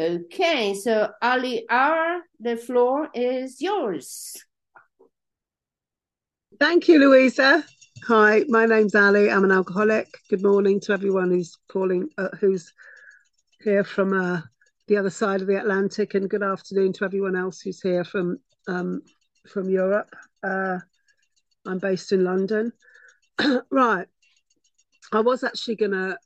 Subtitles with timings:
[0.00, 4.34] Okay, so Ali R, the floor is yours.
[6.58, 7.62] Thank you, Louisa.
[8.08, 9.30] Hi, my name's Ali.
[9.30, 10.06] I'm an alcoholic.
[10.30, 12.72] Good morning to everyone who's calling, uh, who's
[13.62, 14.40] here from uh,
[14.88, 18.38] the other side of the Atlantic, and good afternoon to everyone else who's here from
[18.68, 19.02] um,
[19.48, 20.08] from Europe.
[20.42, 20.78] Uh,
[21.66, 22.72] I'm based in London.
[23.70, 24.06] right,
[25.12, 26.16] I was actually going to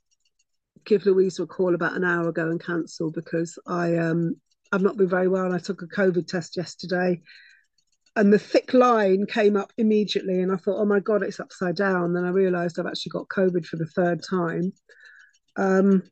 [0.85, 4.35] give Louisa a call about an hour ago and cancel because I um
[4.71, 5.45] I've not been very well.
[5.45, 7.21] and I took a COVID test yesterday,
[8.15, 11.75] and the thick line came up immediately, and I thought, oh my god, it's upside
[11.75, 12.13] down.
[12.13, 14.73] Then I realised I've actually got COVID for the third time.
[15.57, 16.03] Um,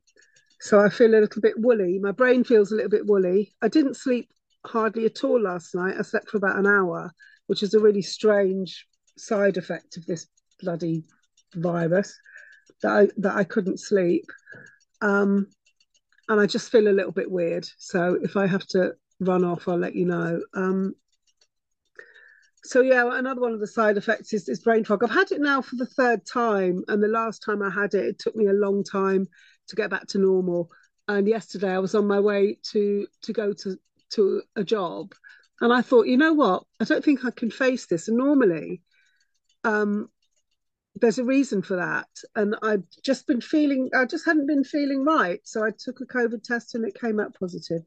[0.61, 1.99] so I feel a little bit woolly.
[1.99, 3.53] My brain feels a little bit woolly.
[3.61, 4.29] I didn't sleep
[4.65, 5.95] hardly at all last night.
[5.99, 7.11] I slept for about an hour,
[7.47, 8.87] which is a really strange
[9.17, 10.27] side effect of this
[10.61, 11.03] bloody
[11.55, 12.17] virus
[12.83, 14.25] that I that I couldn't sleep.
[15.01, 15.47] Um,
[16.29, 17.67] and I just feel a little bit weird.
[17.77, 20.41] So if I have to run off, I'll let you know.
[20.53, 20.95] Um,
[22.63, 25.03] so yeah, another one of the side effects is, is brain fog.
[25.03, 28.05] I've had it now for the third time, and the last time I had it,
[28.05, 29.27] it took me a long time
[29.67, 30.69] to get back to normal.
[31.07, 33.77] And yesterday, I was on my way to to go to
[34.11, 35.13] to a job,
[35.59, 36.63] and I thought, you know what?
[36.79, 38.07] I don't think I can face this.
[38.07, 38.81] And normally,
[39.65, 40.09] um,
[40.95, 42.07] there's a reason for that.
[42.35, 45.39] And I'd just been feeling, I just hadn't been feeling right.
[45.43, 47.81] So I took a COVID test and it came out positive.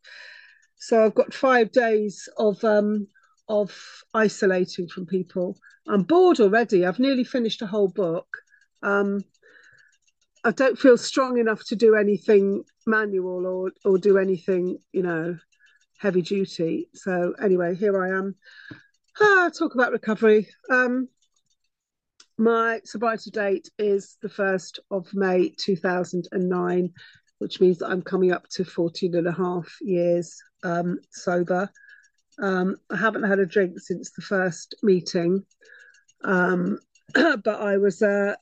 [0.77, 3.09] So I've got five days of um,
[3.48, 3.75] of
[4.13, 5.57] isolating from people.
[5.89, 6.85] I'm bored already.
[6.85, 8.27] I've nearly finished a whole book.
[8.83, 9.25] Um,
[10.45, 15.39] I don't feel strong enough to do anything manual or or do anything, you know,
[15.98, 16.89] heavy duty.
[16.95, 18.35] So anyway, here I am.
[19.20, 20.48] Ah, talk about recovery.
[20.70, 21.09] Um,
[22.39, 26.92] my sobriety date is the 1st of May 2009,
[27.39, 31.70] which means that I'm coming up to 14 and a half years um, sober.
[32.39, 35.45] Um, I haven't had a drink since the first meeting,
[36.24, 36.79] um,
[37.14, 38.35] but I was uh,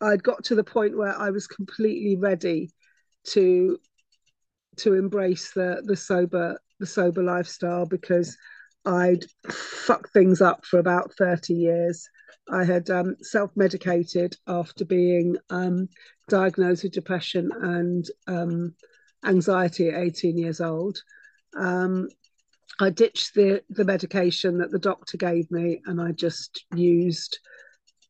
[0.00, 2.70] I'd got to the point where I was completely ready
[3.28, 3.78] to
[4.76, 8.36] to embrace the the sober the sober lifestyle because
[8.84, 12.08] I'd fucked things up for about 30 years.
[12.50, 15.88] I had um, self medicated after being um,
[16.28, 18.74] diagnosed with depression and um,
[19.24, 21.02] anxiety at 18 years old.
[21.56, 22.08] Um,
[22.80, 27.38] I ditched the, the medication that the doctor gave me and I just used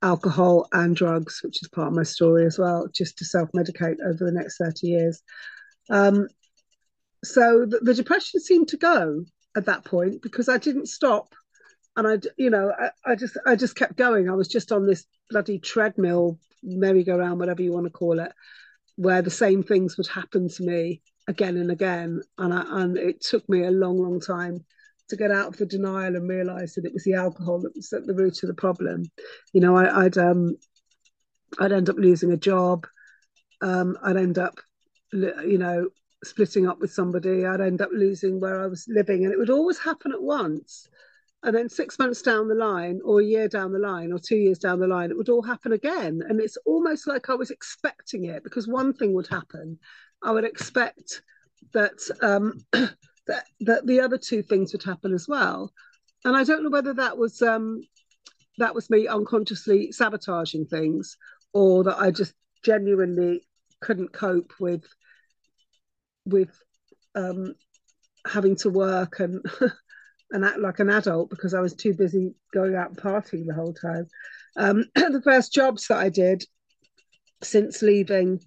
[0.02, 3.96] alcohol and drugs, which is part of my story as well, just to self medicate
[4.04, 5.22] over the next 30 years.
[5.90, 6.28] Um,
[7.24, 9.24] so the, the, depression seemed to go
[9.56, 11.34] at that point because I didn't stop.
[11.96, 14.28] And I, you know, I, I just, I just kept going.
[14.28, 18.32] I was just on this bloody treadmill, merry-go-round, whatever you want to call it,
[18.96, 22.20] where the same things would happen to me again and again.
[22.38, 24.64] And, I, and it took me a long, long time
[25.08, 27.92] to get out of the denial and realize that it was the alcohol that was
[27.92, 29.04] at the root of the problem.
[29.52, 30.56] You know, I, would um,
[31.60, 32.86] I'd end up losing a job.
[33.60, 34.58] Um, I'd end up,
[35.12, 35.88] you know,
[36.24, 37.44] splitting up with somebody.
[37.44, 40.88] I'd end up losing where I was living, and it would always happen at once.
[41.44, 44.36] And then six months down the line, or a year down the line, or two
[44.36, 46.22] years down the line, it would all happen again.
[46.26, 49.78] And it's almost like I was expecting it because one thing would happen.
[50.22, 51.22] I would expect
[51.74, 52.58] that um,
[53.26, 55.70] that, that the other two things would happen as well.
[56.24, 57.82] And I don't know whether that was um,
[58.56, 61.18] that was me unconsciously sabotaging things,
[61.52, 62.32] or that I just
[62.64, 63.46] genuinely
[63.80, 64.84] couldn't cope with
[66.24, 66.58] with
[67.14, 67.54] um,
[68.26, 69.44] having to work and
[70.34, 73.54] and act like an adult because I was too busy going out and partying the
[73.54, 74.08] whole time.
[74.56, 76.44] Um, the first jobs that I did
[77.40, 78.40] since leaving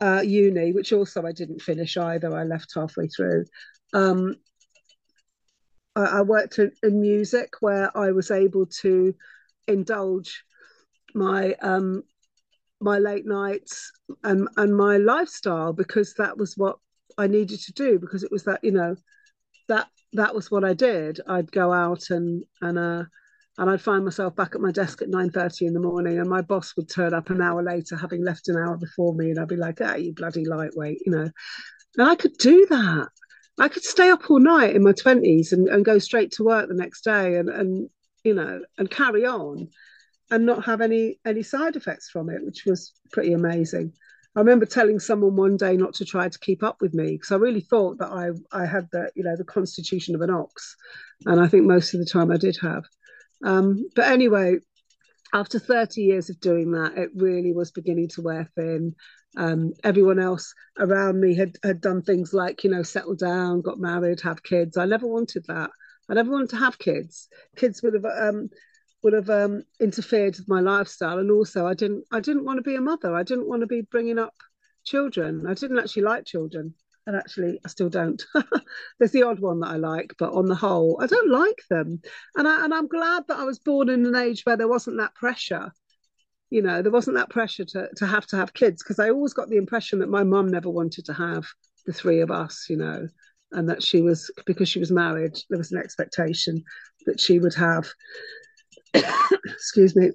[0.00, 3.44] uh, uni, which also I didn't finish either, I left halfway through,
[3.92, 4.36] um,
[5.94, 9.14] I, I, worked in, in, music where I was able to
[9.68, 10.42] indulge
[11.14, 12.02] my um,
[12.80, 13.92] my late nights
[14.24, 16.78] and and my lifestyle because that was what
[17.18, 18.96] I needed to do because it was that you know
[20.12, 21.20] that was what I did.
[21.26, 23.04] I'd go out and and uh,
[23.58, 26.28] and I'd find myself back at my desk at nine thirty in the morning, and
[26.28, 29.38] my boss would turn up an hour later, having left an hour before me, and
[29.38, 31.30] I'd be like, "Ah, you bloody lightweight," you know.
[31.98, 33.08] And I could do that.
[33.58, 36.68] I could stay up all night in my twenties and, and go straight to work
[36.68, 37.88] the next day and, and
[38.22, 39.68] you know and carry on
[40.30, 43.92] and not have any any side effects from it, which was pretty amazing.
[44.36, 47.32] I remember telling someone one day not to try to keep up with me because
[47.32, 50.76] I really thought that I I had the you know the constitution of an ox,
[51.24, 52.84] and I think most of the time I did have.
[53.42, 54.58] Um, but anyway,
[55.32, 58.94] after 30 years of doing that, it really was beginning to wear thin.
[59.38, 63.78] Um, everyone else around me had had done things like you know settle down, got
[63.78, 64.76] married, have kids.
[64.76, 65.70] I never wanted that.
[66.10, 67.28] I never wanted to have kids.
[67.56, 68.50] Kids would have um,
[69.06, 72.62] would have um, interfered with my lifestyle, and also I didn't I didn't want to
[72.62, 73.14] be a mother.
[73.14, 74.34] I didn't want to be bringing up
[74.84, 75.46] children.
[75.46, 76.74] I didn't actually like children,
[77.06, 78.20] and actually I still don't.
[78.98, 82.00] There's the odd one that I like, but on the whole, I don't like them.
[82.34, 84.98] And I and I'm glad that I was born in an age where there wasn't
[84.98, 85.70] that pressure
[86.50, 89.32] you know there wasn't that pressure to to have to have kids because i always
[89.32, 91.44] got the impression that my mum never wanted to have
[91.86, 93.08] the three of us you know
[93.50, 96.62] and that she was because she was married there was an expectation
[97.04, 97.88] that she would have
[99.44, 100.10] excuse me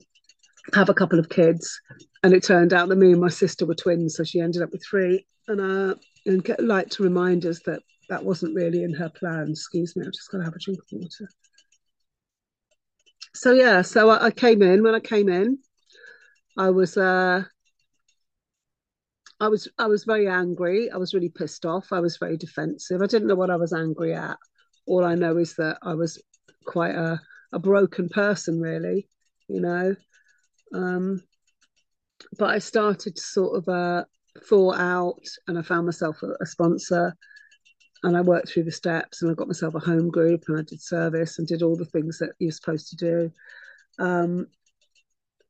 [0.74, 1.80] have a couple of kids
[2.24, 4.72] and it turned out that me and my sister were twins so she ended up
[4.72, 5.96] with three and uh
[6.26, 10.06] and get, like to remind us that that wasn't really in her plan excuse me
[10.06, 11.28] i've just got to have a drink of water
[13.34, 15.58] so yeah so I, I came in when i came in
[16.58, 17.44] I was uh
[19.40, 20.92] I was I was very angry.
[20.92, 21.92] I was really pissed off.
[21.92, 23.02] I was very defensive.
[23.02, 24.38] I didn't know what I was angry at.
[24.86, 26.22] All I know is that I was
[26.66, 27.20] quite a,
[27.54, 29.08] a broken person, really,
[29.48, 29.96] you know.
[30.74, 31.22] Um,
[32.38, 34.06] but I started to sort of uh,
[34.48, 37.16] thaw out, and I found myself a, a sponsor,
[38.04, 40.64] and I worked through the steps, and I got myself a home group, and I
[40.64, 43.32] did service and did all the things that you're supposed to do.
[44.00, 44.48] Um,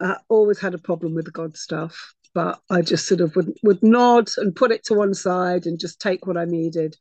[0.02, 3.54] I always had a problem with the God stuff, but I just sort of would
[3.64, 6.96] would nod and put it to one side and just take what I needed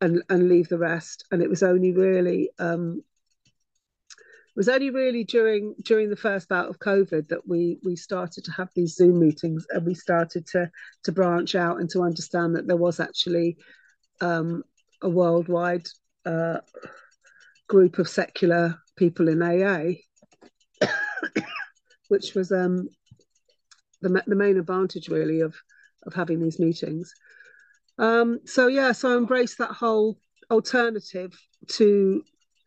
[0.00, 1.24] and and leave the rest.
[1.30, 3.02] And it was only really um,
[4.54, 8.52] was only really during during the first bout of COVID that we we started to
[8.52, 10.70] have these Zoom meetings and we started to
[11.04, 13.56] to branch out and to understand that there was actually
[14.20, 14.62] um,
[15.00, 15.86] a worldwide
[16.26, 16.58] uh,
[17.68, 19.94] group of secular people in AA
[22.08, 22.88] which was um,
[24.02, 25.54] the, the main advantage really of
[26.04, 27.14] of having these meetings.
[27.98, 30.18] Um, so yeah, so I embraced that whole
[30.50, 31.32] alternative
[31.68, 32.22] to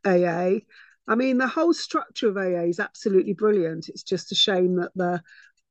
[0.05, 0.59] AA.
[1.07, 3.89] I mean, the whole structure of AA is absolutely brilliant.
[3.89, 5.21] It's just a shame that the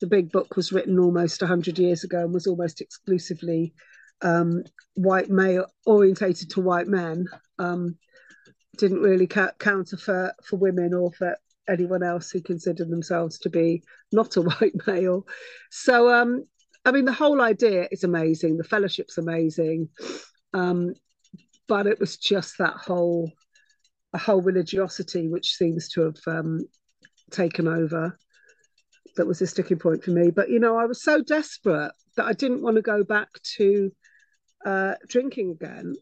[0.00, 3.72] the big book was written almost 100 years ago and was almost exclusively
[4.22, 4.64] um,
[4.94, 7.26] white male orientated to white men.
[7.58, 7.96] Um,
[8.76, 11.37] didn't really ca- counter for, for women or for
[11.69, 13.82] anyone else who considered themselves to be
[14.12, 15.26] not a white male.
[15.70, 16.44] So, um,
[16.84, 18.56] I mean, the whole idea is amazing.
[18.56, 19.88] The fellowship's amazing,
[20.52, 20.94] um,
[21.66, 23.32] but it was just that whole,
[24.14, 26.61] a whole religiosity which seems to have um,
[27.31, 28.19] taken over.
[29.16, 30.31] That was a sticking point for me.
[30.31, 33.93] But you know, I was so desperate that I didn't want to go back to
[34.64, 35.94] uh, drinking again,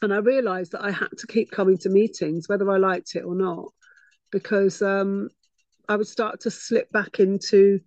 [0.00, 3.24] and I realised that I had to keep coming to meetings, whether I liked it
[3.24, 3.72] or not
[4.32, 5.28] because um,
[5.88, 7.78] I would start to slip back into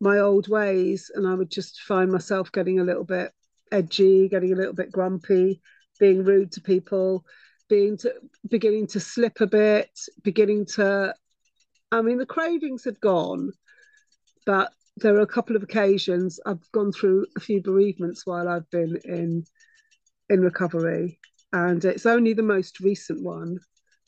[0.00, 3.30] my old ways and I would just find myself getting a little bit
[3.70, 5.60] edgy, getting a little bit grumpy,
[6.00, 7.24] being rude to people,
[7.74, 8.14] being to
[8.48, 9.90] beginning to slip a bit,
[10.22, 11.12] beginning to
[11.90, 13.52] I mean the cravings had gone,
[14.46, 18.70] but there were a couple of occasions I've gone through a few bereavements while I've
[18.70, 19.44] been in
[20.28, 21.18] in recovery
[21.52, 23.58] and it's only the most recent one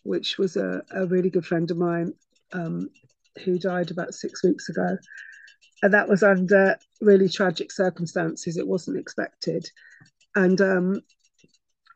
[0.05, 2.13] which was a, a really good friend of mine
[2.53, 2.89] um,
[3.45, 4.97] who died about six weeks ago.
[5.83, 8.57] And that was under really tragic circumstances.
[8.57, 9.69] It wasn't expected.
[10.37, 11.01] And um,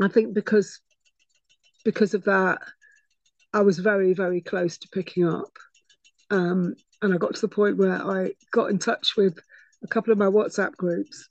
[0.03, 0.81] I think because
[1.85, 2.59] because of that,
[3.53, 5.51] I was very, very close to picking up.
[6.31, 9.39] Um, and I got to the point where I got in touch with
[9.83, 11.29] a couple of my WhatsApp groups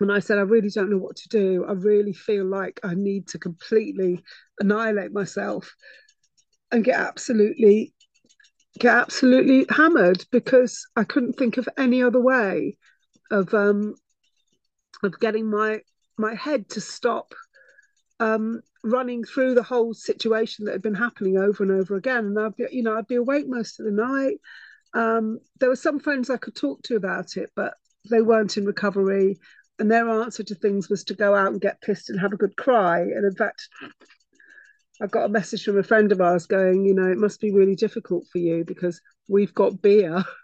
[0.00, 1.64] and I said, I really don't know what to do.
[1.68, 4.22] I really feel like I need to completely
[4.60, 5.74] annihilate myself
[6.70, 7.94] and get absolutely
[8.78, 12.76] get absolutely hammered because I couldn't think of any other way
[13.30, 13.94] of um
[15.02, 15.80] of getting my
[16.16, 17.34] my head to stop
[18.20, 22.38] um running through the whole situation that had been happening over and over again and
[22.38, 24.38] I'd be you know I'd be awake most of the night
[24.94, 27.74] um there were some friends I could talk to about it but
[28.10, 29.38] they weren't in recovery
[29.78, 32.36] and their answer to things was to go out and get pissed and have a
[32.36, 33.00] good cry.
[33.00, 33.68] And in fact,
[35.00, 37.52] I got a message from a friend of ours going, you know, it must be
[37.52, 40.24] really difficult for you because we've got beer.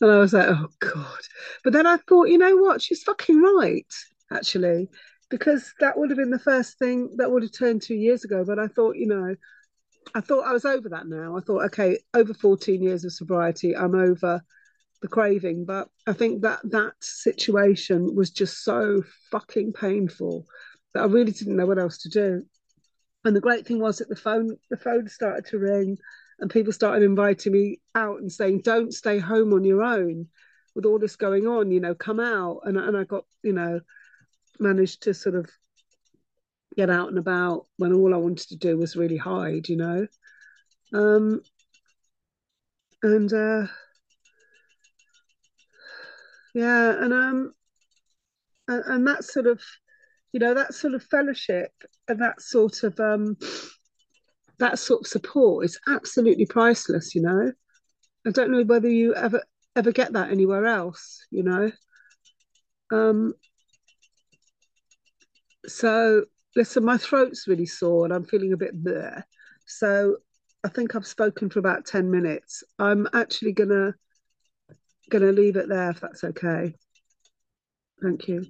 [0.00, 1.20] And I was like, oh God.
[1.64, 2.80] But then I thought, you know what?
[2.80, 3.92] She's fucking right,
[4.32, 4.88] actually,
[5.30, 8.44] because that would have been the first thing that would have turned two years ago.
[8.44, 9.34] But I thought, you know,
[10.14, 11.36] I thought I was over that now.
[11.36, 14.42] I thought, okay, over 14 years of sobriety, I'm over
[15.02, 15.64] the craving.
[15.64, 20.46] But I think that that situation was just so fucking painful
[20.94, 22.42] that I really didn't know what else to do.
[23.24, 25.98] And the great thing was that the phone the phone started to ring,
[26.38, 30.28] and people started inviting me out and saying, "Don't stay home on your own."
[30.74, 33.80] With all this going on, you know, come out, and and I got, you know,
[34.60, 35.50] managed to sort of
[36.76, 40.06] get out and about when all I wanted to do was really hide, you know.
[40.92, 41.40] Um,
[43.02, 43.66] and uh,
[46.54, 47.54] yeah, and um,
[48.68, 49.60] and, and that sort of,
[50.32, 51.72] you know, that sort of fellowship
[52.06, 53.36] and that sort of um,
[54.58, 57.52] that sort of support is absolutely priceless, you know.
[58.26, 59.42] I don't know whether you ever
[59.76, 61.70] ever get that anywhere else, you know.
[62.90, 63.34] Um,
[65.66, 66.24] so
[66.56, 69.26] listen, my throat's really sore and I'm feeling a bit there.
[69.66, 70.16] So
[70.64, 72.64] I think I've spoken for about 10 minutes.
[72.78, 73.94] I'm actually gonna
[75.10, 76.74] gonna leave it there if that's okay.
[78.02, 78.44] Thank you.